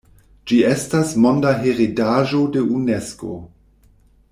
[0.51, 3.39] Ĝi estas monda heredaĵo de Unesko.